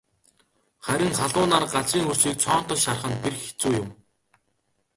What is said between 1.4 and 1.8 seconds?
нар